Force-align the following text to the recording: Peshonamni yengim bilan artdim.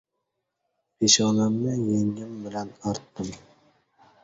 Peshonamni 0.97 1.73
yengim 1.91 2.33
bilan 2.47 2.75
artdim. 2.95 3.33